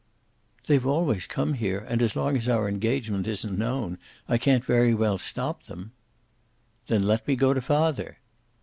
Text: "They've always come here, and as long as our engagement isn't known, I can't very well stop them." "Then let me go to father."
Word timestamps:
"They've 0.65 0.83
always 0.87 1.27
come 1.27 1.53
here, 1.53 1.85
and 1.87 2.01
as 2.01 2.15
long 2.15 2.35
as 2.35 2.47
our 2.47 2.67
engagement 2.67 3.27
isn't 3.27 3.55
known, 3.55 3.99
I 4.27 4.39
can't 4.39 4.65
very 4.65 4.95
well 4.95 5.19
stop 5.19 5.65
them." 5.65 5.91
"Then 6.87 7.03
let 7.03 7.27
me 7.27 7.35
go 7.35 7.53
to 7.53 7.61
father." 7.61 8.17